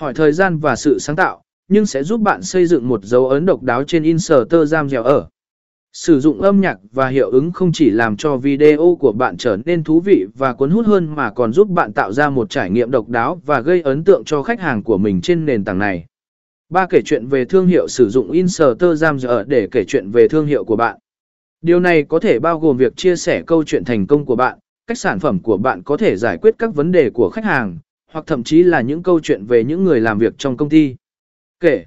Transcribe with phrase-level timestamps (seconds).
[0.00, 3.28] hỏi thời gian và sự sáng tạo, nhưng sẽ giúp bạn xây dựng một dấu
[3.28, 5.28] ấn độc đáo trên Instagram dẻo ở.
[5.92, 9.56] Sử dụng âm nhạc và hiệu ứng không chỉ làm cho video của bạn trở
[9.64, 12.70] nên thú vị và cuốn hút hơn mà còn giúp bạn tạo ra một trải
[12.70, 15.78] nghiệm độc đáo và gây ấn tượng cho khách hàng của mình trên nền tảng
[15.78, 16.06] này.
[16.68, 20.64] Ba kể chuyện về thương hiệu sử dụng Instagram để kể chuyện về thương hiệu
[20.64, 20.98] của bạn.
[21.60, 24.58] Điều này có thể bao gồm việc chia sẻ câu chuyện thành công của bạn,
[24.86, 27.78] cách sản phẩm của bạn có thể giải quyết các vấn đề của khách hàng,
[28.10, 30.96] hoặc thậm chí là những câu chuyện về những người làm việc trong công ty.
[31.60, 31.84] Kể